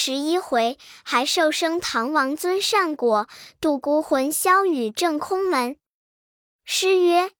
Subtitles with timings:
[0.00, 3.28] 十一回，还受生唐王尊善果，
[3.60, 5.76] 度孤魂消雨正空门。
[6.64, 7.32] 诗曰：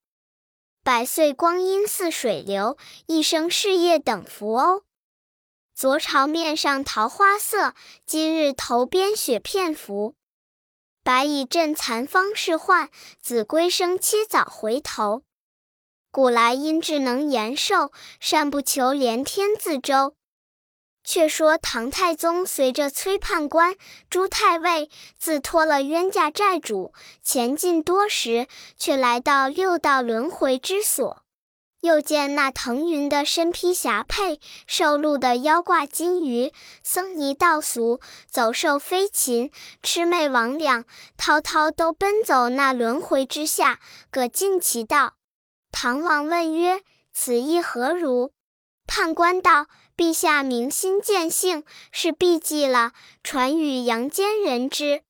[0.83, 2.77] 百岁光阴似水流，
[3.07, 4.83] 一生事业等浮鸥。
[5.73, 10.17] 昨朝面上桃花色，今日头边雪片浮。
[11.05, 12.91] 白蚁震残方是唤，
[13.21, 15.23] 子规声切早回头。
[16.11, 20.18] 古来因智能延寿，善不求连天自周。
[21.09, 23.77] 却说唐太宗随着崔判官、
[24.11, 26.93] 朱太尉，自脱了冤家债主，
[27.23, 28.47] 前进多时，
[28.77, 31.23] 却来到六道轮回之所。
[31.81, 36.53] 又见那腾云的身披霞帔，受禄的腰挂金鱼，
[36.83, 38.01] 僧尼道俗，
[38.31, 39.51] 走兽飞禽，
[39.83, 40.85] 魑魅魍魉，
[41.17, 43.81] 滔滔都奔走那轮回之下，
[44.11, 45.15] 各尽其道。
[45.73, 46.83] 唐王问曰
[47.15, 48.33] ：“此意何如？”
[48.87, 49.69] 判官道。
[49.99, 52.93] 陛下明心见性，是避忌了，
[53.25, 55.03] 传与阳间人知。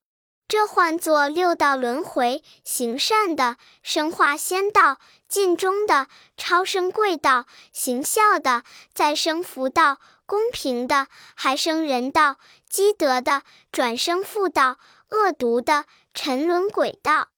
[0.49, 4.97] 这唤作六道轮回：行善的生化仙道，
[5.29, 6.07] 尽忠的
[6.39, 14.79] 超生贵道，行孝的再生福道，公平的还生人道，积德的转生妇道，
[15.11, 15.85] 恶毒的
[16.15, 17.29] 沉沦鬼道。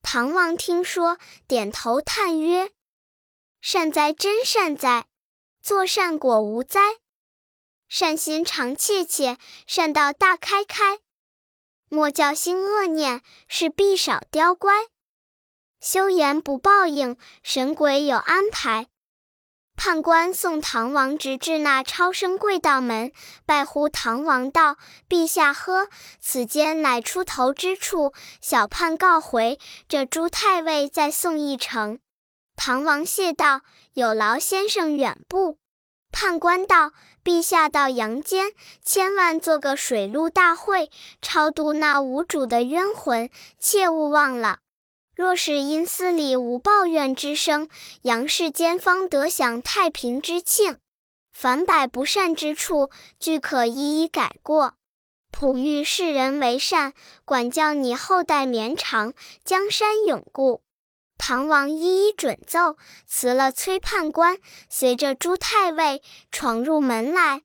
[0.00, 2.70] 唐王听说，点头叹曰
[3.60, 5.04] ：“善哉，真善哉！”
[5.62, 6.80] 作善果无灾，
[7.96, 10.98] 善心常切切，善道大开开。
[11.88, 14.72] 莫教心恶念，是必少刁乖。
[15.80, 18.88] 修言不报应，神鬼有安排。
[19.76, 23.12] 判官送唐王直至那超生贵道门，
[23.46, 24.76] 拜呼唐王道
[25.08, 25.86] ：“陛下呵，
[26.18, 32.00] 此间乃出头之处，小判告回，这朱太尉再送一程。”
[32.58, 33.60] 唐王谢道
[33.94, 35.58] ：“有劳先生远步。”
[36.10, 36.92] 判官道
[37.24, 38.52] ：“陛下到阳间，
[38.84, 40.90] 千万做个水陆大会，
[41.22, 44.58] 超度那无主的冤魂，切勿忘了。
[45.16, 47.68] 若是阴司里无抱怨之声，
[48.02, 50.76] 阳世间方得享太平之庆。
[51.32, 54.74] 凡百不善之处，俱可一一改过，
[55.30, 56.92] 普欲世人为善，
[57.24, 60.60] 管教你后代绵长，江山永固。”
[61.16, 62.76] 唐王一一准奏，
[63.06, 64.38] 辞了崔判官，
[64.68, 67.42] 随着朱太尉闯入门来。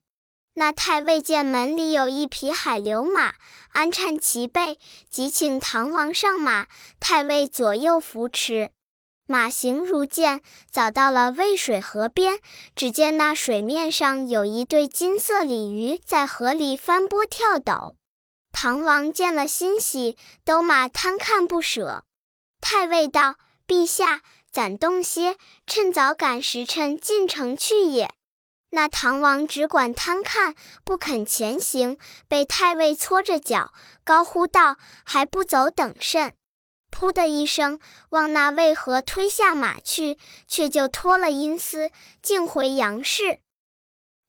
[0.54, 3.34] 那太尉见门里有一匹海流马，
[3.70, 6.66] 安颤其背，即请唐王上马。
[6.98, 8.70] 太尉左右扶持，
[9.26, 12.40] 马行如箭，早到了渭水河边。
[12.74, 17.96] 只见那水面上有一对金色鲤鱼在河里翻波跳斗。
[18.52, 22.04] 唐王见了欣喜，兜马贪看不舍。
[22.60, 23.36] 太尉道。
[23.70, 28.12] 陛下，攒动些，趁早赶时辰进城去也。
[28.70, 33.72] 那唐王只管贪看，不肯前行，被太尉搓着脚，
[34.02, 34.76] 高呼道
[35.06, 36.34] ：“还不走，等甚？”
[36.90, 43.38] 噗的一声，望那渭河推下马去，却就脱了阴丝，径回杨氏。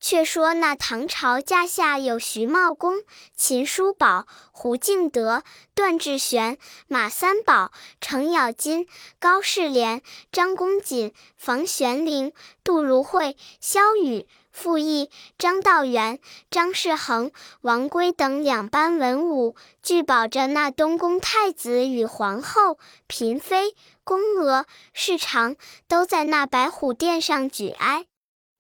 [0.01, 3.03] 却说那唐朝驾下有徐茂公、
[3.35, 5.43] 秦叔宝、胡敬德、
[5.75, 6.57] 段志玄、
[6.87, 8.87] 马三宝、程咬金、
[9.19, 10.01] 高士廉、
[10.31, 16.19] 张公瑾、房玄龄、杜如晦、萧雨、傅毅、张道元、
[16.49, 17.31] 张士恒、
[17.61, 25.55] 王圭等两班文武，俱保着那东宫太子与皇后、嫔妃、宫娥、侍长，
[25.87, 28.07] 都在那白虎殿上举哀。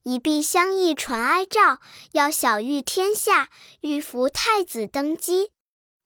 [0.03, 1.79] 以必相议传哀诏，
[2.13, 3.49] 要晓谕天下，
[3.81, 5.51] 欲扶太子登基。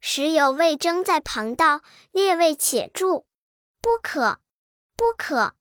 [0.01, 3.25] 时有魏征在旁道：“列位且住，
[3.81, 4.39] 不可，
[4.95, 5.53] 不可！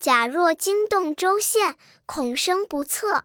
[0.00, 3.24] 假若惊动州县，恐生不测。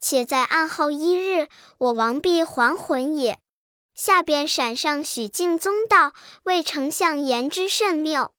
[0.00, 1.48] 且在案后一日，
[1.78, 3.38] 我王必还魂也。”
[3.94, 6.12] 下边闪上许敬宗道
[6.44, 8.34] ：“魏丞相言之甚谬。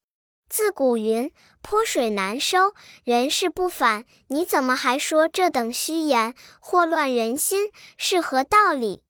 [0.53, 1.31] 自古云。”
[1.63, 2.75] 泼水难收，
[3.05, 4.05] 人事不反。
[4.27, 9.01] 你怎么还说这等虚言，祸乱人心，是何道理？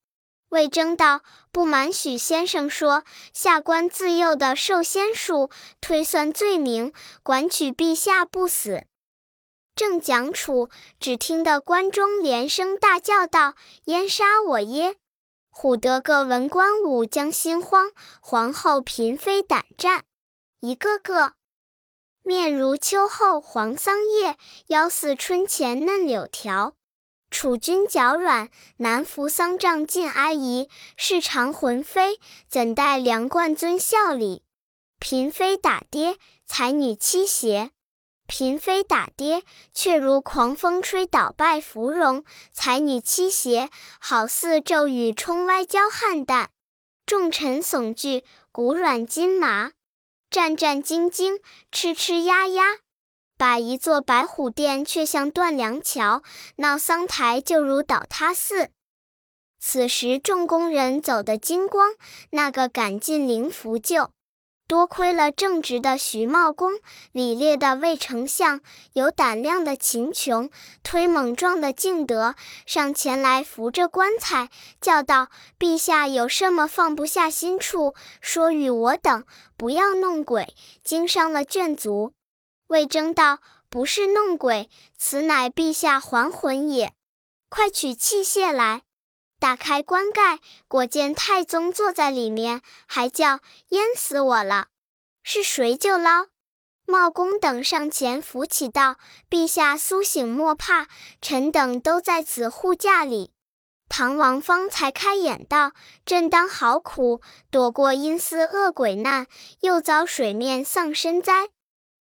[0.50, 1.22] 魏征道
[1.52, 3.04] ：“不瞒许先生说，
[3.34, 5.50] 下官自幼的受仙术，
[5.82, 6.94] 推算罪名，
[7.24, 8.86] 管取陛下不死。”
[9.76, 10.70] 正讲处，
[11.00, 13.56] 只听得关中连声大叫道
[13.86, 14.98] ：“燕杀我耶！”
[15.52, 17.90] 唬得个文官武将心慌，
[18.22, 20.06] 皇后嫔妃胆战，
[20.64, 21.34] 一个个。
[22.24, 24.38] 面如秋后黄桑叶，
[24.68, 26.76] 腰似春前嫩柳条。
[27.30, 30.70] 楚君脚软，难扶桑帐尽哀夷。
[30.96, 32.18] 事长魂飞，
[32.48, 34.44] 怎待梁冠尊效力？
[35.02, 37.72] 嫔妃打跌，才女妻胁。
[38.26, 39.44] 嫔妃打跌，
[39.74, 42.24] 却如狂风吹倒败芙蓉；
[42.54, 43.70] 才女欺邪，
[44.00, 46.48] 好似骤雨冲歪娇汉旦。
[47.06, 48.24] 众臣悚惧，
[48.54, 49.74] 骨软筋麻，
[50.34, 51.40] 战战兢兢，
[51.72, 52.64] 吃吃呀呀。
[53.38, 56.24] 把一座白虎殿，却像断梁桥；
[56.56, 58.72] 闹桑台，就如倒塌寺。
[59.60, 61.94] 此时众工人走得精光，
[62.32, 64.10] 那个赶进灵符救。
[64.68, 66.72] 多亏了正直的徐茂公、
[67.12, 68.62] 礼烈的魏丞相、
[68.94, 70.50] 有胆量的秦琼、
[70.82, 74.50] 推猛撞的敬德上前来扶着棺材，
[74.80, 75.28] 叫道
[75.60, 79.26] ：“陛下有什么放不下心处，说与我等，
[79.58, 82.14] 不要弄鬼，惊伤了眷族。”
[82.68, 83.40] 魏征道
[83.70, 86.94] ：“不是弄鬼，此乃陛下还魂也。
[87.50, 88.82] 快取器械来。”
[89.44, 93.42] 打开棺盖，果见太宗坐在里面，还叫
[93.72, 94.68] 淹死我了。
[95.22, 96.28] 是谁救捞？
[96.86, 98.96] 茂公等上前扶起，道
[99.30, 100.88] ：“陛下苏醒莫怕，
[101.22, 103.34] 臣等都在此护驾里。”
[103.90, 105.74] 唐王方才开眼道
[106.08, 107.20] ：“朕当好苦，
[107.52, 109.28] 躲过阴司恶鬼难，
[109.60, 111.50] 又遭水面丧身灾。”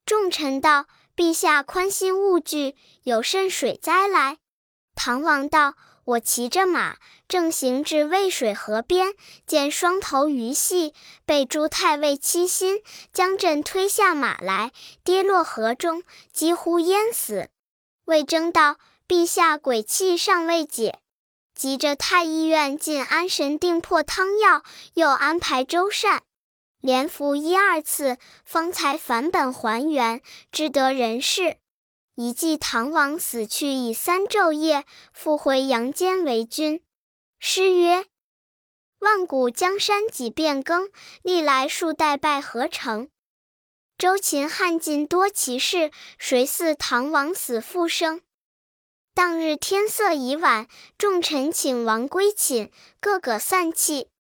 [0.07, 0.87] 众臣道
[1.17, 4.39] ：“陛下宽心勿惧，有甚水灾来？”
[4.95, 5.75] 唐王道。
[6.05, 6.97] 我骑着马，
[7.29, 9.15] 正行至渭水河边，
[9.47, 10.95] 见双头鱼戏，
[11.25, 12.83] 被朱太尉欺心，
[13.13, 14.73] 将朕推下马来，
[15.05, 16.03] 跌落河中，
[16.33, 17.49] 几乎淹死。
[18.07, 20.99] 魏征道：“陛下鬼气尚未解，
[21.55, 24.65] 急着太医院进安神定魄汤药，
[24.95, 26.25] 又安排周善，
[26.81, 30.21] 连服一二次，方才返本还原，
[30.51, 31.59] 知得人事。”
[32.15, 36.83] 一计唐王死去已三昼夜，复回阳间为君。
[37.41, 38.05] 诗曰
[39.01, 40.91] ：“万古江山几变更，
[41.23, 43.09] 历来数代拜何成？
[43.97, 48.21] 周秦汉晋多奇事，谁似唐王死复生？”
[49.15, 50.69] 当日天色已晚，
[50.99, 52.71] 众臣请王归寝，
[53.01, 54.12] 个个散气。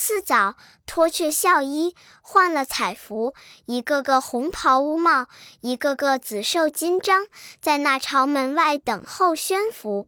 [0.00, 0.56] 次早，
[0.86, 3.34] 脱却孝衣，换了彩服，
[3.66, 5.26] 一个个红袍乌帽，
[5.60, 7.26] 一个个紫绶金章，
[7.60, 10.06] 在那朝门外等候宣服。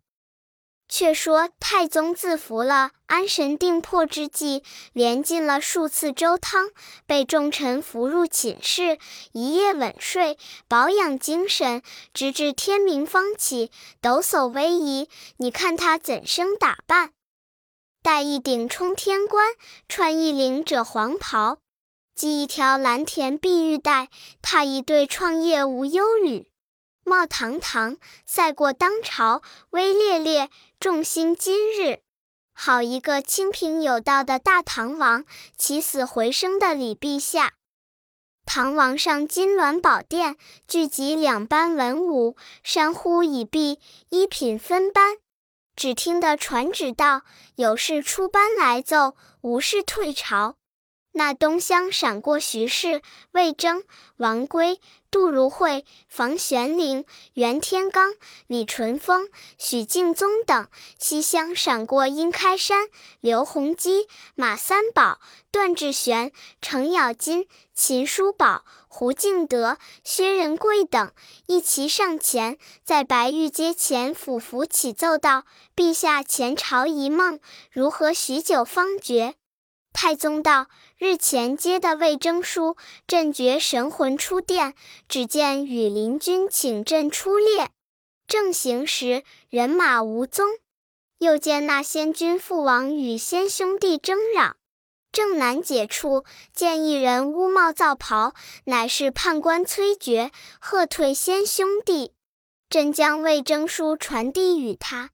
[0.89, 4.63] 却说太宗自服了安神定魄之计，
[4.95, 6.71] 连进了数次粥汤，
[7.07, 8.99] 被众臣扶入寝室，
[9.33, 11.83] 一夜稳睡，保养精神，
[12.15, 15.11] 直至天明方起，抖擞威仪。
[15.37, 17.13] 你看他怎生打扮？
[18.03, 19.47] 戴一顶冲天冠，
[19.89, 21.59] 穿一领褶黄袍，
[22.17, 24.09] 系一条蓝田碧玉带，
[24.43, 26.49] 踏一对创业无忧履，
[27.05, 29.41] 貌堂堂，赛过当朝，
[29.71, 30.51] 威烈烈，
[30.81, 32.01] 众星今日。
[32.53, 35.25] 好一个清平有道的大唐王，
[35.57, 37.53] 起死回生的李陛下。
[38.45, 42.35] 唐王上金銮宝殿，聚集两班文武，
[42.65, 43.79] 山呼已毕，
[44.09, 45.19] 一品分班。
[45.75, 47.23] 只听得传旨道
[47.57, 50.57] ：“有事出班来奏，无事退朝。”
[51.15, 53.85] 那东厢闪过徐氏、魏征、
[54.17, 54.81] 王圭、
[55.11, 57.05] 杜如晦、房玄龄、
[57.35, 58.15] 袁天罡、
[58.47, 59.29] 李淳风、
[59.59, 60.69] 许敬宗等；
[60.99, 62.89] 西厢闪过殷开山、
[63.21, 65.21] 刘洪基、马三宝、
[65.51, 66.33] 段志玄、
[66.63, 71.13] 程咬金、秦叔宝、胡敬德、薛仁贵等，
[71.45, 75.45] 一齐上前，在白玉阶前俯伏起奏道
[75.77, 77.39] ：“陛下前朝一梦，
[77.71, 79.35] 如何许久方觉？”
[79.93, 80.69] 太宗道
[80.99, 84.75] ：“日前接的魏征书，朕觉神魂出殿，
[85.09, 87.71] 只见羽林军请朕出列，
[88.27, 90.47] 正行时人马无踪。
[91.19, 94.57] 又见那先君父王与先兄弟争嚷，
[95.13, 98.35] 正难解处，见一人乌帽皂袍，
[98.65, 102.13] 乃是判官崔珏，喝退先兄弟。
[102.69, 105.11] 朕将魏征书传递与他，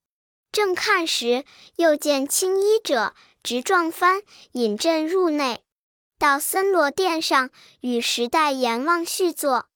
[0.59, 1.45] 正看时，
[1.77, 4.23] 又见青衣者。”直撞帆，
[4.53, 5.63] 引朕入内，
[6.19, 7.51] 到森罗殿上
[7.83, 9.67] 与时代阎王叙坐。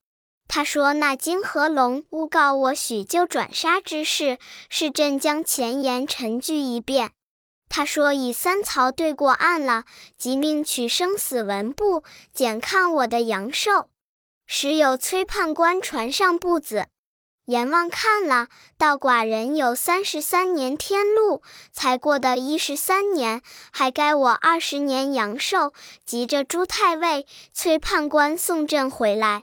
[0.49, 7.12] 他说：“那金河龙诬告我许就转杀之事，是朕将前言陈句一遍。”
[7.71, 9.85] 他说：“以三曹对过案了，
[10.19, 12.03] 即命取生死文簿，
[12.35, 13.89] 检看我的阳寿。
[14.45, 16.89] 时有崔判官传上簿子。”
[17.46, 18.46] 阎王看了，
[18.78, 25.72] 道：“寡人有三十三年天禄，才过的一十三年，还该我二十年阳寿。”
[26.06, 29.42] 急着朱太尉、崔判官送朕回来。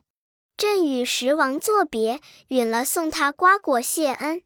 [0.56, 4.44] 朕与十王作别，允了送他瓜果谢恩。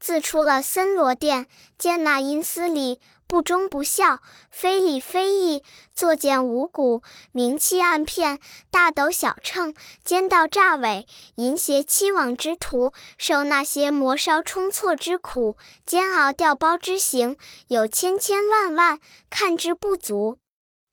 [0.00, 4.20] 自出了森罗殿，见那阴司里不忠不孝，
[4.50, 5.62] 非礼非义，
[5.94, 20.38] 作践五谷，明欺暗骗，大斗小秤，奸盗诈伪，淫邪欺罔之徒，受那些磨烧冲错之苦，煎熬调包之刑，有千千万万，看之不足。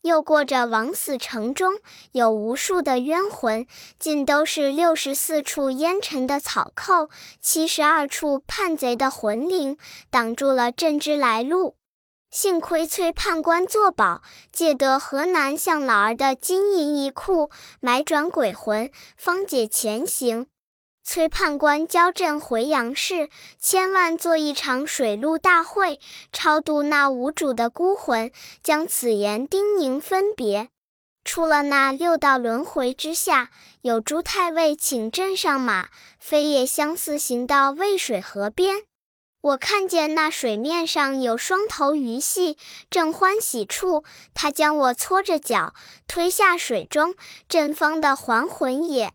[0.01, 1.79] 又过着枉死城中，
[2.11, 3.65] 有无数的冤魂，
[3.97, 9.77] 尽都是六十四处烟尘的草寇，七十二处叛贼的魂灵，
[10.09, 11.77] 挡住了朕之来路。
[12.29, 20.47] 幸亏崔判官作保，借得河南向老儿的金银一库，买转鬼魂，方解前行。
[21.03, 23.29] 崔判官教朕回杨氏，
[23.59, 25.99] 千万做一场水陆大会，
[26.33, 28.31] 超度那无主的孤魂，
[28.63, 30.69] 将此言叮咛分别。
[31.23, 33.49] 出了那六道轮回之下，
[33.81, 35.89] 有朱太尉请朕上马，
[36.19, 38.83] 飞也相似行到渭水河边。
[39.45, 42.57] 我看见那水面上有双头鱼戏，
[42.89, 45.75] 正欢喜处，他将我搓着脚
[46.07, 47.13] 推下水中，
[47.47, 49.13] 阵方的还魂也。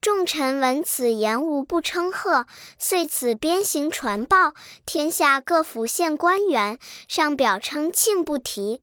[0.00, 2.46] 众臣闻此言，无不称贺，
[2.78, 4.54] 遂此鞭刑传报
[4.86, 8.80] 天下各府县官员，上表称庆不提。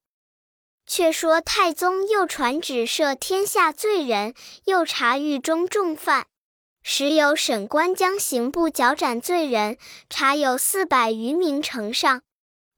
[0.85, 4.35] 却说太宗又传旨赦天下罪人，
[4.65, 6.27] 又查狱中重犯。
[6.83, 9.77] 时有审官将刑部绞斩罪人，
[10.09, 12.21] 查有四百余名呈上。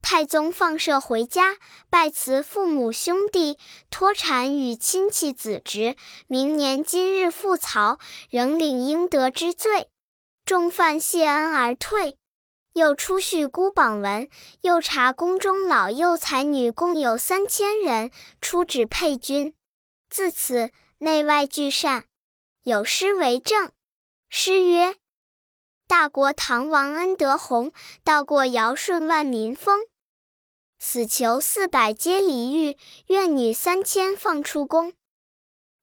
[0.00, 1.56] 太宗放赦回家，
[1.90, 3.58] 拜辞父母兄弟，
[3.90, 5.96] 脱产与亲戚子侄。
[6.28, 7.98] 明年今日复曹，
[8.30, 9.88] 仍领应得之罪。
[10.44, 12.16] 众犯谢恩而退。
[12.74, 14.28] 又出叙孤榜文，
[14.60, 19.54] 又查宫中老幼才女共有三千人，出旨配军。
[20.08, 22.04] 自此内外俱善。
[22.62, 23.72] 有诗为证。
[24.28, 24.96] 诗曰
[25.86, 29.80] ：“大国唐王恩德宏，道过尧舜万民丰。
[30.78, 34.92] 死囚四百皆离狱，怨女三千放出宫。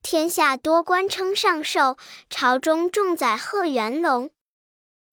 [0.02, 1.98] 天下多官称上寿，
[2.30, 4.30] 朝中重宰贺元龙。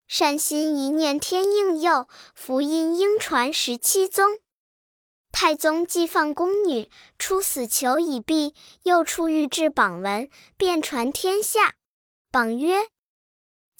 [0.08, 4.40] 善心一念天应佑，福音应传十七宗。
[5.30, 11.76] 太宗既放宫女，出死囚已毕，又出御制榜文，便传天下。
[12.32, 12.88] 榜曰。”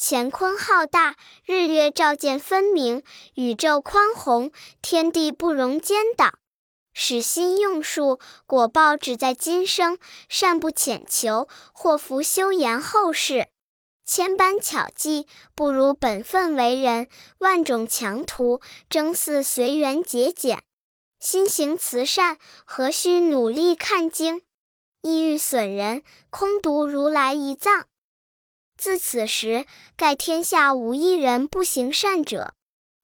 [0.02, 3.02] 乾坤浩大，日月照见分明，
[3.34, 6.38] 宇宙宽宏，天地不容奸党。
[6.94, 9.98] 使心用术，果报只在今生。
[10.26, 13.48] 善不浅求，祸福休言后世。
[14.06, 17.06] 千般巧计，不如本分为人。
[17.36, 20.62] 万种强图，争似随缘节俭。
[21.20, 24.40] 心行慈善，何须努力看经？
[25.02, 27.89] 意欲损人，空读如来一藏。
[28.80, 32.54] 自此时，盖天下无一人不行善者。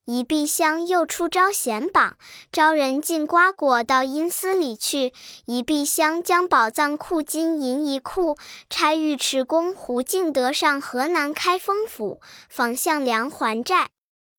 [0.07, 2.17] 一壁厢又出招贤榜，
[2.51, 5.13] 招人进瓜果到阴司里去。
[5.45, 8.39] 一壁厢将宝藏库金银一库，
[8.71, 13.91] 差尉迟恭胡敬德上河南开封府，访向梁还债。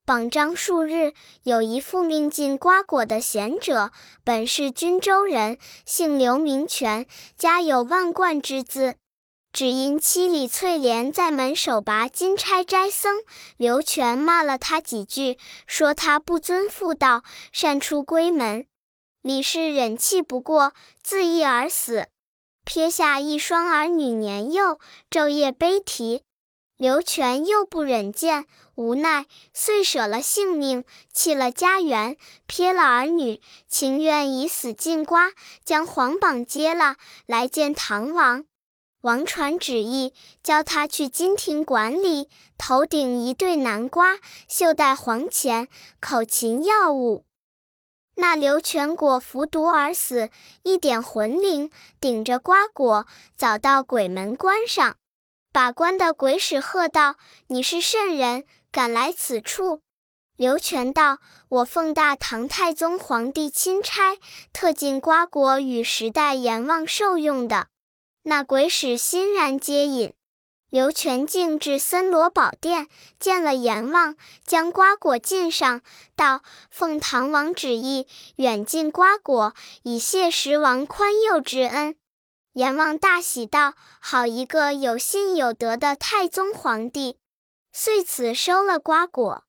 [0.08, 1.14] 榜章数日，
[1.44, 3.92] 有一复命进瓜果的贤者，
[4.24, 7.06] 本是均州人，姓刘，名权，
[7.38, 8.96] 家有万贯之资。
[9.58, 13.24] 只因妻李翠莲在门首拔金钗斋僧，
[13.58, 18.68] 刘全骂了他几句，说他不遵妇道，擅出闺门。
[19.24, 22.06] 李氏忍气不过，自缢而死，
[22.66, 26.22] 撇下一双儿女年幼，昼夜悲啼。
[26.78, 28.46] 刘全又不忍见，
[28.76, 35.32] 无奈遂舍了性命，弃了家园，撇了儿女，情愿以死尽瓜，
[35.66, 38.46] 将皇榜揭了，来见唐王。
[39.02, 45.68] 王传旨意，教他去金庭管理，头顶一对南瓜，袖带黄钱，
[46.00, 47.24] 口擒药物。
[48.16, 50.32] 那刘全果服毒而死，
[50.64, 51.70] 一点魂灵，
[52.02, 54.96] 顶着瓜果，早到鬼门关上。
[55.54, 57.16] 把关的鬼使喝道
[57.48, 59.82] ：“你是甚人，敢来此处？”
[60.36, 64.18] 刘全道：“我奉大唐太宗皇帝钦差，
[64.52, 67.68] 特进瓜果与时代阎王受用的。”
[68.30, 70.14] 那鬼使欣然接引，
[70.70, 75.80] 刘全进至森罗宝殿，见了阎王，将瓜果进上，
[76.14, 78.06] 道：“奉唐王旨意，
[78.36, 79.54] 远进瓜果，
[79.84, 81.96] 以谢十王宽宥之恩。”
[82.52, 87.18] 阎王大喜道：“好一个有信有德的太宗皇帝！”
[87.72, 89.46] 遂此收了瓜果，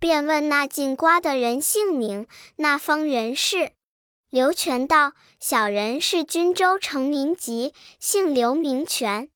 [0.00, 3.70] 便问那进瓜的人姓名，那方人士。
[4.28, 5.12] 刘全道
[5.48, 9.28] ：“小人是均州成民籍，姓刘名全。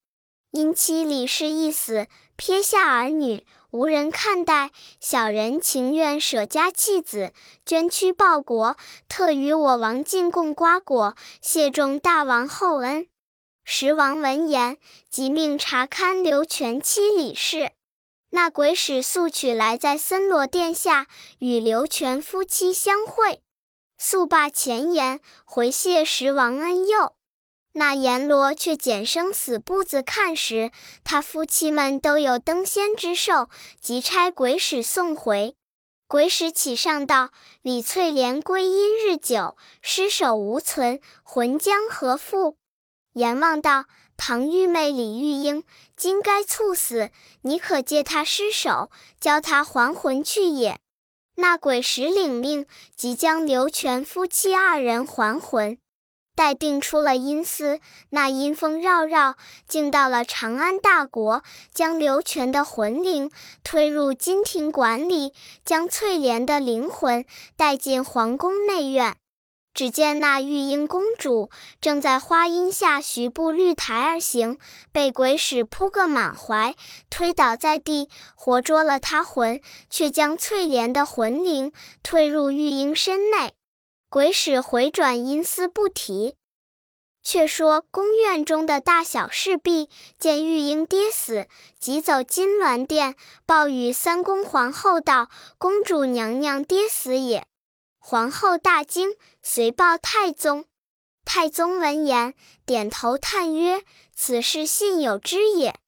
[0.50, 7.32] 因妻李氏一死，撇下儿女，无人看待，小人情愿舍家弃子，
[7.64, 8.76] 捐躯报国，
[9.08, 13.06] 特与我王进贡瓜果，谢众大王厚恩。
[13.62, 17.70] 时王闻言，即命查勘刘全妻李氏。
[18.30, 21.06] 那鬼使速取来，在森罗殿下
[21.38, 23.40] 与刘全夫妻相会，
[24.02, 27.16] 速罢前言，回谢时王恩佑。
[27.74, 30.72] 那阎罗却捡生死簿子看时，
[31.04, 35.54] 他夫妻们都有登仙之寿，即差鬼使送回。
[36.08, 37.28] 鬼使启上道：
[37.60, 42.56] 李翠莲归阴日久，尸首无存，魂将何复？
[43.12, 43.84] 阎王道。
[44.16, 45.62] 唐玉妹李玉英
[45.94, 47.10] 今该猝死，
[47.42, 48.90] 你可借他尸首，
[49.20, 50.80] 教他还魂去也。
[51.40, 55.78] 那鬼使领命，即将刘全夫妻二人还魂。
[56.36, 57.80] 待定出了阴司，
[58.10, 61.42] 那阴风绕绕，竟到了长安大国，
[61.74, 63.30] 将刘全的魂灵
[63.62, 69.16] 推入金庭馆里，将翠莲的灵魂带进皇宫内院。
[69.80, 71.48] 只见那玉英公主
[71.80, 74.58] 正在花荫下徐步绿苔而行，
[74.92, 76.74] 被鬼使扑个满怀，
[77.08, 79.58] 推倒在地，活捉了她魂，
[79.88, 81.72] 却将翠莲的魂灵
[82.02, 83.54] 推入玉英身内。
[84.10, 86.34] 鬼使回转阴司不提。
[87.22, 91.46] 却说宫院中的大小侍婢见玉英跌死，
[91.78, 93.14] 急走金銮殿，
[93.46, 97.46] 报与三宫皇后道：“公主娘娘跌死也。”
[98.02, 99.10] 皇后大惊，
[99.42, 100.66] 遂报太宗。
[101.24, 102.34] 太宗闻言，
[102.66, 105.78] 点头叹曰：“此事信有之也。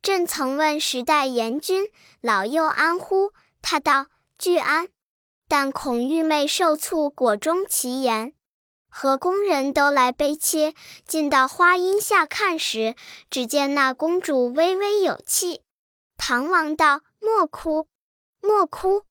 [0.00, 1.88] 朕曾问时代阎君
[2.20, 3.32] 老幼安乎？
[3.60, 4.06] 他道：
[4.38, 4.88] 俱安，
[5.48, 8.32] 但恐玉妹受促，果中其言。
[8.88, 12.94] 和宫人都来悲切，进到花荫下看时，
[13.28, 15.62] 只见那公主微微有气。
[16.16, 17.88] 唐王道：莫哭，
[18.40, 19.02] 莫哭，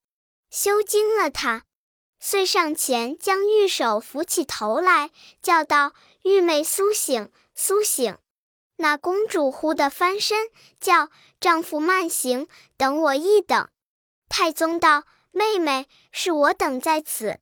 [0.49, 1.65] 休惊了她。”
[2.27, 5.11] 遂上前将玉手扶起头来，
[5.43, 5.93] 叫道
[6.25, 8.17] ：“玉妹苏醒，苏醒！”
[8.77, 10.47] 那公主忽地翻身，
[10.79, 13.69] 叫丈夫慢行，等我一等。
[14.27, 17.37] 太宗道：“妹妹，是我等在此。”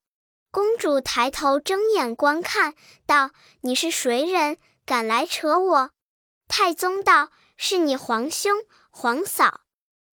[0.52, 2.74] 公主抬头睁眼观看，
[3.06, 3.30] 道
[3.64, 4.58] ：“你是谁人？
[4.86, 5.92] 敢来扯我？”
[6.50, 8.58] 太宗道：“是你皇兄、
[8.90, 9.62] 皇嫂。”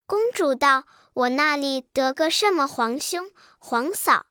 [0.07, 3.29] 公主道：“我那里得个什么皇兄、
[3.59, 4.27] 皇嫂？”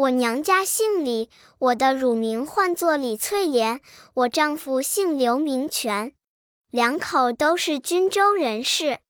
[0.00, 3.82] 我娘家姓李，我的乳名唤作李翠莲。
[4.14, 6.14] 我丈夫姓刘，名全，
[6.70, 9.00] 两口都是均州人士。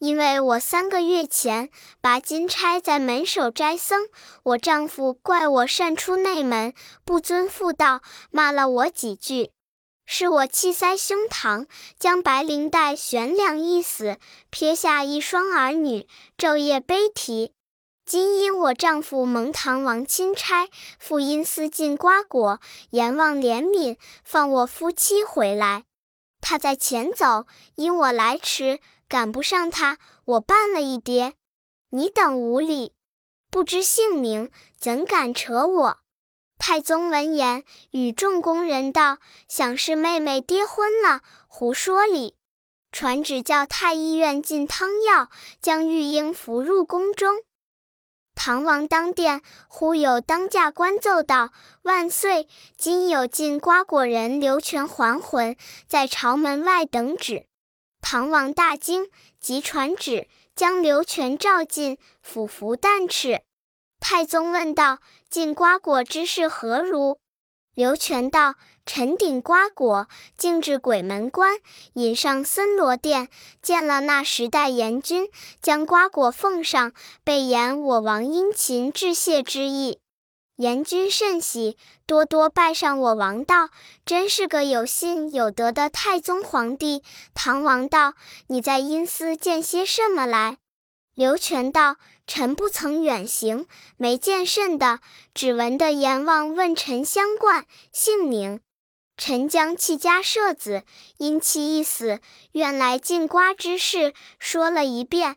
[0.00, 4.08] 因为我三个月前拔金钗在门首摘僧，
[4.42, 6.74] 我丈夫怪我擅出内门，
[7.04, 8.00] 不遵妇道，
[8.32, 9.52] 骂了我几句，
[10.04, 11.68] 是我气塞胸膛，
[12.00, 14.18] 将白绫带悬梁一死，
[14.50, 17.52] 撇下一双儿女，昼夜悲啼。
[18.04, 22.60] 今因我丈夫蒙唐王钦差，复因私进瓜果，
[22.90, 25.84] 阎王怜悯，放我夫妻回来。
[26.40, 31.34] 他在前走，因我来迟，赶不上他，我绊了一跌。
[31.90, 32.92] 你等无礼，
[33.50, 35.98] 不知姓名，怎敢扯我？
[36.58, 42.34] 太宗闻言，与众宫人道：“想是妹妹跌昏了，胡说哩！”
[42.90, 47.42] 传旨叫太医院进汤药，将玉英扶入宫中。
[48.34, 52.48] 唐王当殿，忽有当驾官奏道：“万岁！
[52.76, 57.46] 今有进瓜果人刘全还魂，在朝门外等旨。”
[58.02, 63.42] 唐王大惊，即传旨将刘全召进，俯伏旦翅。
[64.00, 64.98] 太宗问道
[65.30, 67.18] ：“进瓜果之事何如？”
[67.74, 68.56] 刘全道。
[68.84, 71.58] 臣顶瓜果，径至鬼门关，
[71.94, 73.28] 引上森罗殿，
[73.62, 75.28] 见了那时代阎君，
[75.60, 76.92] 将瓜果奉上，
[77.22, 80.00] 备言我王殷勤致谢之意。
[80.56, 83.70] 阎君甚喜，多多拜上我王道，
[84.04, 87.02] 真是个有信有德的太宗皇帝。
[87.34, 88.14] 唐王道
[88.48, 90.58] ：“你在阴司见些什么来？”
[91.14, 93.66] 刘全道：“臣不曾远行，
[93.96, 95.00] 没见甚的，
[95.34, 98.60] 只闻得阎王问臣相冠姓名。”
[99.16, 100.84] 臣将弃家舍子，
[101.18, 102.20] 因妻一死，
[102.52, 105.36] 愿来进瓜之事说了一遍。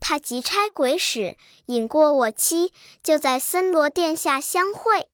[0.00, 5.08] 他即差鬼使引过我妻，就在森罗殿下相会。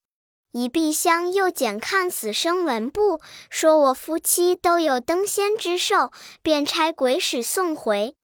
[0.53, 6.13] 一闭香又检看死生文簿，说我夫妻都有登仙之寿，
[6.43, 8.15] 便差鬼使送回。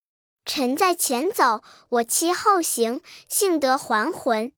[0.45, 4.53] 臣在前走，我妻后行，幸得还魂，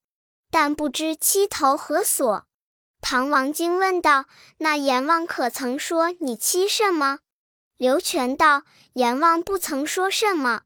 [0.51, 2.45] 但不知妻头何所。
[3.03, 4.25] 唐王惊问道
[4.59, 7.19] ：“那阎王可曾说你欺什么？”
[7.77, 8.63] 刘全道
[8.95, 10.63] ：“阎王不曾说什么。”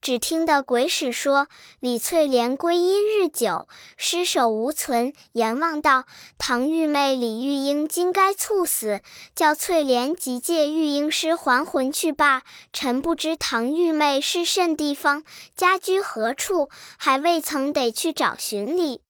[0.00, 1.46] 只听得鬼使说
[1.80, 9.00] ：“李翠莲归阴日久，尸首无存。”阎王道：“唐玉妹李玉英今该猝死，
[9.34, 12.42] 叫翠莲即借玉英尸还魂去罢。
[12.72, 15.22] 臣不知唐玉妹是甚地方，
[15.54, 19.02] 家居何处，还未曾得去找寻哩。”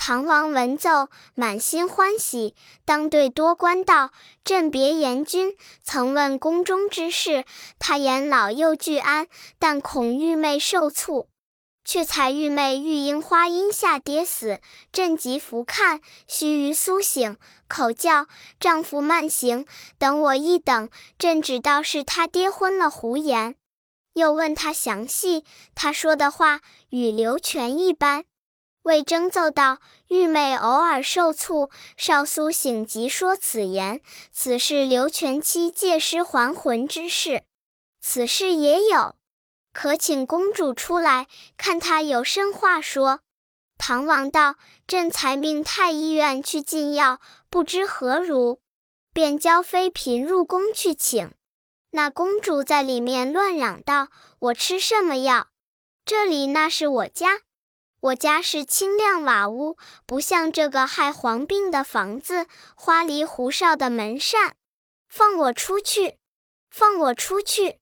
[0.00, 4.12] 唐王闻奏，满心欢喜，当对多官道
[4.44, 7.44] ：“朕别言君，曾问宫中之事，
[7.80, 9.26] 他言老幼俱安，
[9.58, 11.28] 但恐玉妹受促，
[11.84, 14.60] 却才玉妹玉樱花荫下跌死。
[14.92, 18.28] 朕即伏看，须臾苏醒，口叫
[18.60, 19.66] 丈夫慢行，
[19.98, 20.88] 等我一等。
[21.18, 23.56] 朕只道是他爹昏了胡言，
[24.14, 28.24] 又问他详细，他说的话与刘全一般。”
[28.88, 34.00] 魏征奏道：“玉妹偶尔受促，少苏醒即说此言。
[34.32, 37.42] 此事刘全妻借尸还魂之事，
[38.00, 39.14] 此事也有，
[39.74, 41.26] 可请公主出来，
[41.58, 43.20] 看他有甚话说。”
[43.76, 44.54] 唐王道
[44.88, 47.20] ：“朕才命太医院去进药，
[47.50, 48.58] 不知何如，
[49.12, 51.30] 便交妃嫔入宫去请。
[51.90, 54.08] 那公主在里面乱嚷道
[54.40, 55.48] ：‘我吃什么药？
[56.06, 57.40] 这里那是我家。’”
[58.00, 64.54] 我家是清亮瓦屋，不像这个害黄病的房子，花里胡哨的门扇。
[65.08, 66.18] 放我出去！
[66.70, 67.80] 放我出去！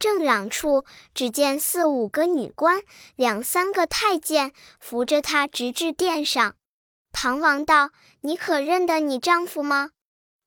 [0.00, 2.82] 正嚷处，只见四五个女官，
[3.14, 6.56] 两三个太监扶着他直至殿上。
[7.12, 7.90] 唐王道
[8.22, 9.90] ：“你可认得你丈夫吗？”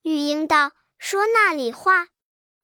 [0.03, 2.07] 玉英道：“说那里话？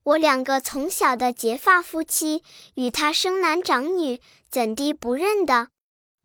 [0.03, 2.43] 我两个从小的结发夫妻，
[2.75, 5.69] 与他生男长女，怎地不认得？”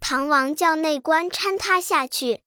[0.07, 2.43] 唐王叫内官搀她下去，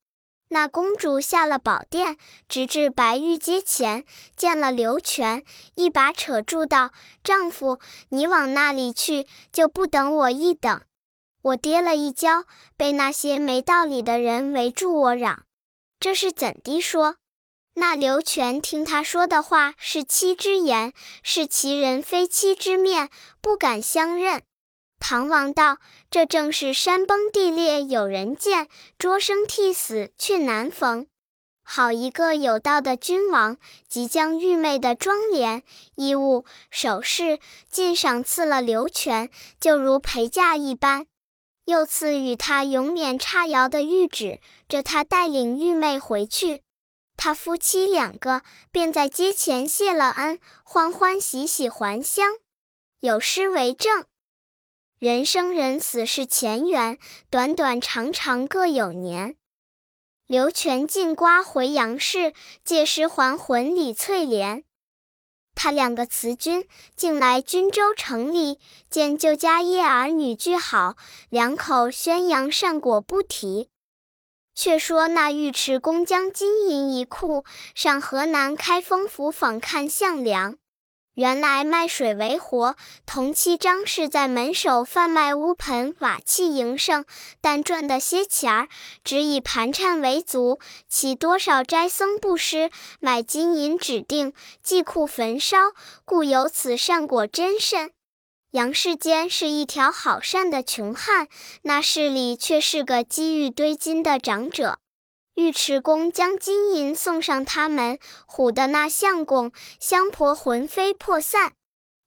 [0.50, 2.16] 那公主下了宝殿，
[2.48, 5.44] 直至白玉阶前，见了刘全，
[5.74, 6.92] 一把扯住道
[7.24, 10.80] ：“丈夫，你往那里去，就不等我一等。”
[11.42, 12.44] 我跌了一跤，
[12.78, 15.44] 被那些没道理的人围住我嚷
[16.00, 17.16] ：“这是怎地说？”
[17.74, 20.94] 那刘全听他说的话是妻之言，
[21.24, 23.10] 是其人非妻之面，
[23.42, 24.44] 不敢相认。
[25.00, 25.78] 唐王道
[26.12, 31.08] ：“这正是山崩地裂有人见，捉生替死却难逢。
[31.64, 33.58] 好一个有道的君王，
[33.88, 35.62] 即将玉妹的妆奁、
[35.96, 39.30] 衣物、首饰尽赏赐了刘全，
[39.60, 41.06] 就如陪嫁一般。
[41.66, 46.64] 又赐予他永免差摇的谕旨，着他带领玉妹回去。
[47.16, 52.34] 他夫妻两个便在街前谢了恩，欢欢喜喜还乡。
[53.00, 54.06] 有诗为证。”
[55.00, 56.98] 人生人死是前缘，
[57.30, 59.36] 短短长长各有年。
[60.26, 62.34] 刘全进瓜回杨氏，
[62.64, 64.64] 借尸还魂李翠莲。
[65.54, 68.58] 他两个辞君，竟来均州城里，
[68.90, 70.96] 见旧家业儿女俱好，
[71.30, 73.70] 两口宣扬善果不提。
[74.56, 80.58] 却说那尉迟恭将金银一库上河南开封府访看项梁。
[81.18, 82.76] 原来卖水为活，
[83.08, 87.06] 同妻张氏在门首贩卖乌盆瓦器营生，
[87.42, 88.68] 但赚的些钱儿，
[89.04, 90.60] 只以盘缠为足。
[90.88, 95.58] 其多少斋僧布施，买金银指定，祭库焚烧，
[96.06, 97.90] 故有此善果真甚。
[98.52, 101.28] 杨世坚是一条好善的穷汉，
[101.64, 104.78] 那市里却是个积玉堆金的长者。
[105.38, 111.54] 尉迟恭将金银送上他门，唬得那相公、相婆魂飞魄散。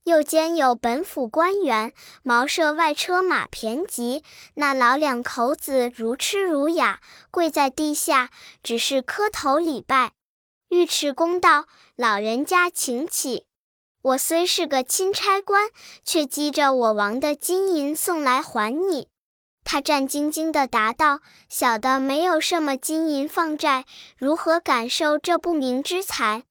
[0.02, 1.92] 又兼有本府官员，
[2.24, 8.30] 茅舍外车马骈疾，那老两口子如痴如哑，跪在地下，
[8.64, 10.10] 只是磕头礼拜。
[10.70, 13.44] 尉迟恭道：“老人家请起，
[14.02, 15.70] 我虽是个钦差官，
[16.04, 19.06] 却积着我王的金银送来还你。”
[19.72, 23.84] 他战兢兢地答道：“小的没有什么金银放债，
[24.18, 26.42] 如何感受这不明之财？”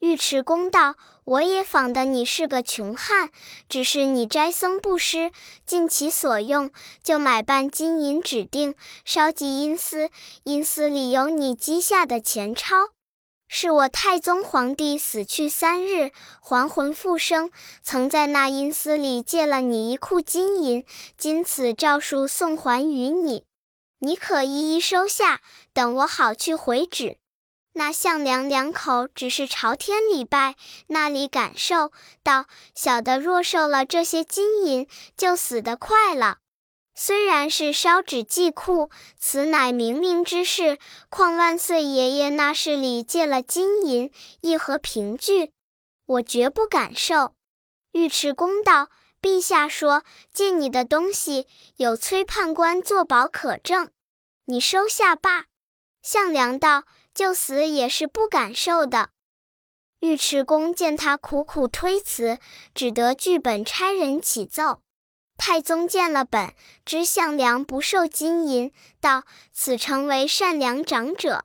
[0.00, 3.30] 尉迟恭道：“我也仿得你是个穷汉，
[3.70, 5.32] 只是你斋僧布施，
[5.64, 6.70] 尽其所用，
[7.02, 10.10] 就买办金银指定，烧祭阴司，
[10.44, 12.90] 阴司里有你积下的钱钞。”
[13.48, 17.50] 是我太宗皇帝死去三日，还魂复生，
[17.82, 20.84] 曾在那阴司里借了你一库金银，
[21.16, 23.44] 今此诏书送还于你，
[24.00, 25.40] 你可一一收下，
[25.72, 27.16] 等我好去回旨。
[27.72, 30.56] 那项梁两口只是朝天礼拜，
[30.88, 36.38] 那里感受到小的若受了这些金银，就死得快了。
[37.00, 40.80] 虽然是烧纸祭库，此乃冥冥之事。
[41.08, 45.52] 况万岁爷爷那事里借了金银，亦何凭据？
[46.06, 47.36] 我绝不敢受。
[47.92, 48.88] 尉迟恭道
[49.22, 53.92] ：“陛下说借你的东西，有崔判官作保可证，
[54.46, 55.44] 你收下吧。”
[56.02, 56.82] 项梁道
[57.14, 59.10] ：“就死也是不敢受的。”
[60.02, 62.40] 尉迟恭见他苦苦推辞，
[62.74, 64.82] 只得据本差人启奏。
[65.38, 66.52] 太宗见了本，
[66.84, 68.70] 知项梁不受金银，
[69.00, 69.22] 道
[69.54, 71.44] ：“此诚为善良长者。”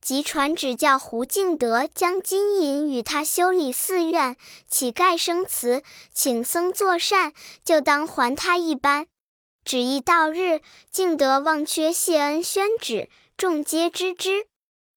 [0.00, 4.36] 即传旨叫胡敬德将金银与他修理寺院，
[4.68, 7.32] 乞丐生祠，请僧作善，
[7.64, 9.06] 就当还他一般。
[9.64, 14.49] 旨意到日，敬德忘缺谢恩宣旨，众皆知之。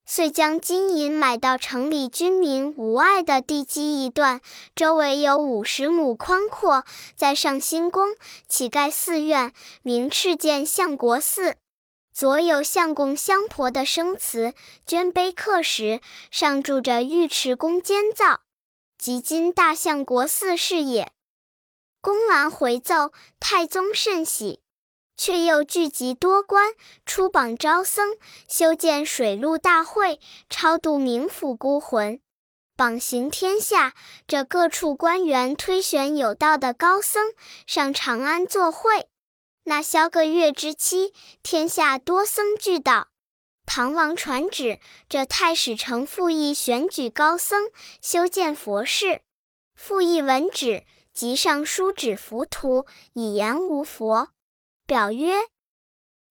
[0.06, 4.42] 遂将金银买到城里军民无碍的地基一段，
[4.76, 6.84] 周围有五十亩宽阔，
[7.16, 8.10] 在上新宫、
[8.48, 11.56] 乞丐寺院，名赤剑相国寺。
[12.14, 14.54] 左有相公相婆的生祠，
[14.86, 18.42] 捐碑刻石，上注着尉迟恭监造，
[18.98, 21.12] 即今大相国寺是也。
[22.02, 24.63] 公完回奏，太宗甚喜。
[25.16, 26.74] 却又聚集多官，
[27.06, 32.20] 出榜招僧，修建水陆大会，超度冥府孤魂，
[32.76, 33.94] 榜行天下。
[34.28, 37.34] 这各处官员推选有道的高僧
[37.68, 39.08] 上长安作会。
[39.66, 43.08] 那宵个月之期，天下多僧聚道。
[43.66, 47.70] 唐王传旨，这太史丞傅义选举高僧
[48.02, 49.22] 修建佛事。
[49.74, 54.30] 傅义闻旨，即上书指浮屠，以言无佛。
[54.86, 55.34] 表曰：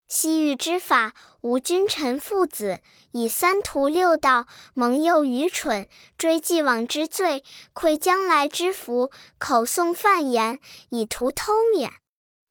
[0.09, 2.81] 西域之法，无君臣父子
[3.13, 5.89] 以三途六道蒙诱愚蠢，
[6.19, 10.61] 追既往之罪，愧将来之福，口诵犯言，
[10.91, 11.91] 以图偷免。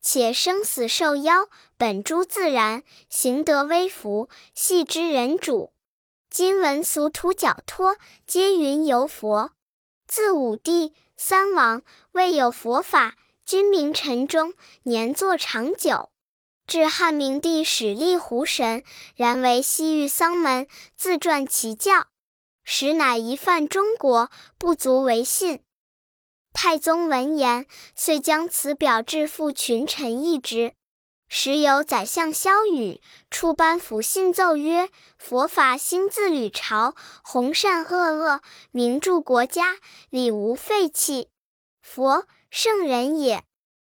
[0.02, 5.72] 且生死受妖，本诸自然，行得微服，系之人主。
[6.32, 9.52] 今闻俗徒矫脱，皆云游佛。
[10.08, 11.84] 自武帝、三王，
[12.14, 13.18] 未有佛法。
[13.52, 16.10] 君明臣忠，年作长久。
[16.66, 18.82] 至汉明帝始立胡神，
[19.18, 22.08] 然为西域丧门，自传其教，
[22.64, 25.60] 实乃一犯中国，不足为信。
[26.54, 30.72] 太宗闻言，遂将此表致付群臣议之。
[31.28, 39.76] 时有宰相萧瑀出班府信奏曰：“佛法兴自吕朝，弘善恶恶，名著国家，
[40.10, 41.28] 礼无废弃。
[41.82, 43.46] 佛。”圣人也，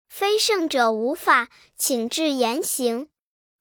[0.07, 3.09] 非圣者无法，请至言行。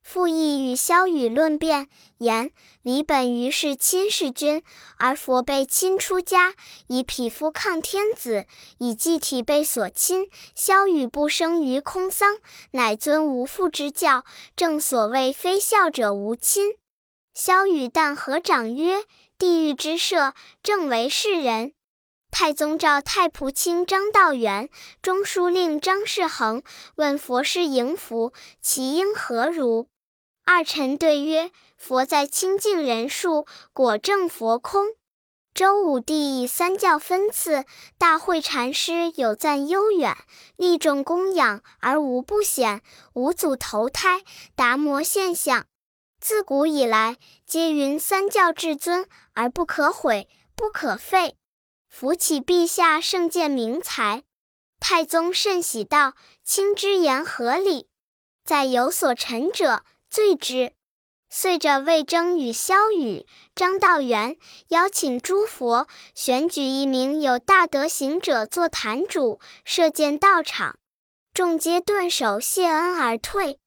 [0.02, 2.50] 傅亦与萧雨论辩，言
[2.82, 4.62] 李本于是亲事君，
[4.98, 6.52] 而佛被亲出家，
[6.88, 8.44] 以匹夫抗天子，
[8.76, 10.28] 以祭体被所亲。
[10.54, 12.36] 萧雨不生于空桑，
[12.72, 16.74] 乃尊无父之教，正所谓非孝者无亲。
[17.32, 19.04] 萧雨但合掌曰
[19.38, 21.72] ：“地狱之设，正为世人。”
[22.30, 24.70] 太宗召太仆卿张道元、
[25.02, 26.62] 中书令张士恒
[26.96, 29.88] 问佛是迎福，其应何如？
[30.44, 34.94] 二臣对曰：“佛在清净人数，果正佛空。”
[35.52, 37.64] 周武帝以三教分赐，
[37.98, 40.16] 大会禅师有赞悠远，
[40.56, 42.82] 利众供养而无不显，
[43.14, 44.22] 五祖投胎，
[44.54, 45.66] 达摩现象。
[46.20, 47.16] 自古以来，
[47.46, 51.36] 皆云三教至尊而不可毁，不可废。
[51.90, 54.22] 扶起陛下圣鉴明才，
[54.78, 57.88] 太宗甚喜道：“卿之言合理，
[58.44, 60.72] 在有所陈者，罪之。”
[61.28, 64.36] 遂着魏征与萧瑀、张道元
[64.68, 70.78] 邀请诸佛，选举一名有大德行者做坛主，设建道场，
[71.34, 73.58] 众皆顿首谢恩而退。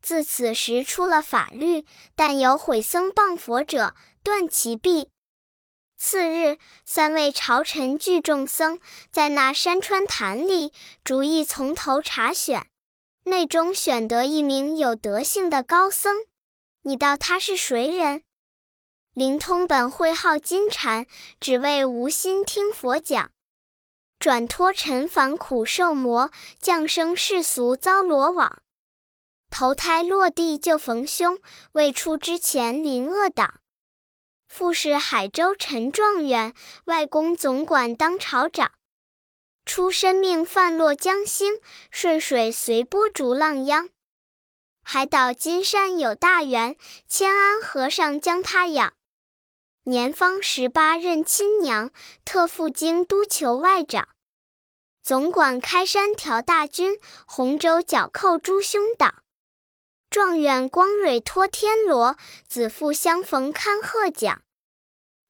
[0.00, 5.10] 自此时出了法律，但有毁僧谤佛者，断其臂。
[6.02, 8.80] 次日，三位朝臣聚众僧，
[9.12, 10.72] 在那山川潭里
[11.04, 12.66] 逐一从头查选，
[13.24, 16.24] 内中选得一名有德性的高僧。
[16.84, 18.22] 你道他是谁人？
[19.12, 21.06] 灵通本会号金蝉，
[21.38, 23.30] 只为无心听佛讲，
[24.18, 28.62] 转脱尘凡苦受磨，降生世俗遭罗网，
[29.50, 31.38] 投胎落地就逢凶，
[31.72, 33.60] 未出之前临恶党。
[34.50, 36.54] 父是海州陈状元，
[36.86, 38.72] 外公总管当朝长。
[39.64, 41.60] 出身命犯落江星，
[41.92, 43.88] 顺水随波逐浪央。
[44.82, 46.76] 海岛金山有大园，
[47.08, 48.92] 千安和尚将他养。
[49.84, 51.92] 年方十八任亲娘，
[52.24, 54.08] 特赴京都求外长。
[55.00, 59.22] 总管开山调大军，洪州剿寇诸凶党。
[60.10, 62.16] 状元光蕊托天罗，
[62.48, 64.42] 子父相逢堪贺奖。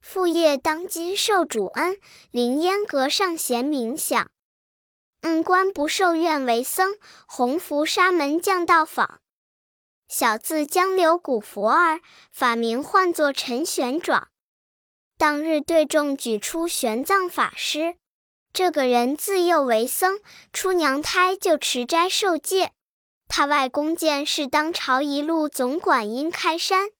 [0.00, 1.98] 父业当今受主恩，
[2.30, 4.30] 凌烟阁上贤冥想。
[5.20, 6.94] 恩官不受愿为僧，
[7.26, 9.20] 鸿福沙门降道访。
[10.08, 12.00] 小字江流古佛儿，
[12.32, 14.28] 法名唤作陈玄奘。
[15.18, 17.96] 当日对众举出玄奘法师，
[18.54, 20.20] 这个人自幼为僧，
[20.54, 22.72] 出娘胎就持斋受戒。
[23.32, 26.90] 他外公见是当朝一路总管因开山，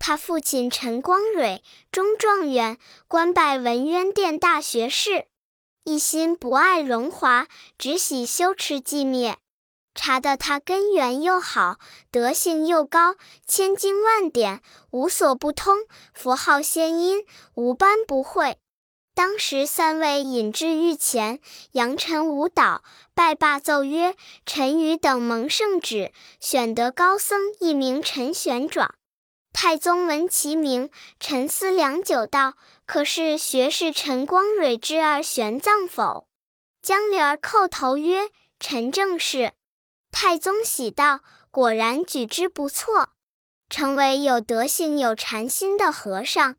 [0.00, 1.62] 他父亲陈光蕊
[1.92, 5.26] 中状元，官拜文渊殿大学士。
[5.84, 7.46] 一心不爱荣华，
[7.78, 9.38] 只喜修持寂灭。
[9.94, 11.78] 查得他根源又好，
[12.10, 13.14] 德性又高，
[13.46, 14.60] 千经万典
[14.90, 18.58] 无所不通，佛号仙音无般不会。
[19.18, 21.40] 当时三位引至御前，
[21.72, 22.84] 扬尘舞蹈，
[23.16, 24.14] 拜罢奏曰
[24.46, 28.90] ：“陈宇等蒙圣旨，选得高僧，一名陈玄奘。”
[29.52, 32.54] 太宗闻其名，沉思良久，道
[32.86, 36.28] ：“可是学士陈光蕊之儿玄奘否？”
[36.80, 39.50] 江流儿叩头曰：“臣正是。”
[40.12, 43.08] 太宗喜道：“果然举之不错，
[43.68, 46.54] 成为有德性、有禅心的和尚。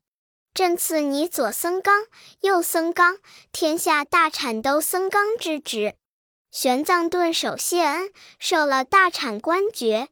[0.54, 2.06] 朕赐你左僧纲、
[2.42, 3.18] 右僧纲，
[3.52, 5.96] 天下大产都僧纲之职。”
[6.52, 10.10] 玄奘顿首谢恩，受了大产官爵。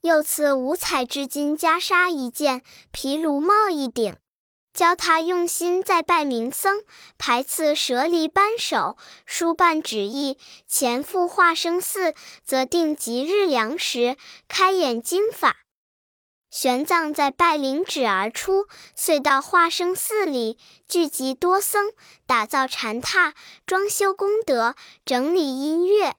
[0.00, 4.16] 又赐五彩织金袈裟一件，皮卢帽一顶，
[4.74, 6.82] 教他用心再拜名僧，
[7.16, 14.16] 排赐舍利扳手，书办旨意，前赴化生寺，择定吉日良时，
[14.46, 15.56] 开演经法。
[16.54, 21.90] 玄奘在拜灵旨而出，遂到化生寺里，聚集多僧，
[22.28, 23.32] 打造禅榻，
[23.66, 26.14] 装修功德，整理音乐。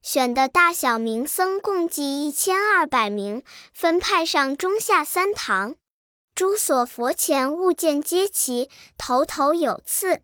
[0.00, 3.44] 选的大小名僧共计一千二百名，
[3.74, 5.74] 分派上中下三堂。
[6.34, 10.22] 诸所佛前物件皆齐，头头有次。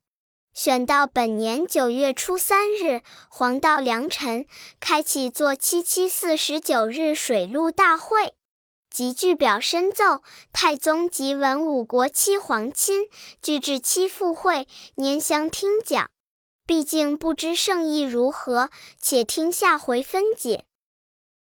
[0.55, 4.47] 选到本年九月初三日，黄道良辰，
[4.81, 8.33] 开启做七七四十九日水陆大会。
[8.91, 10.23] 即具表申奏，
[10.53, 13.09] 太宗即文武国七皇亲
[13.41, 16.11] 俱至七赴会，拈香听讲。
[16.67, 20.65] 毕竟不知圣意如何，且听下回分解。